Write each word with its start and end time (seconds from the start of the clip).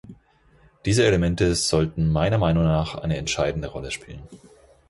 Diese 0.83 1.05
Elemente 1.05 1.53
sollten 1.53 2.11
meiner 2.11 2.39
Meinung 2.39 2.63
nach 2.63 2.95
eine 2.95 3.17
entscheidende 3.17 3.67
Rolle 3.67 3.91
spielen. 3.91 4.23